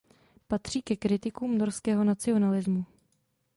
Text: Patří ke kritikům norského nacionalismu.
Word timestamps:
Patří 0.47 0.81
ke 0.81 0.95
kritikům 0.95 1.57
norského 1.57 2.03
nacionalismu. 2.03 2.85